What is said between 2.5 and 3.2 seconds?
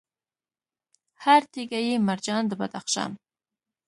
بدخشان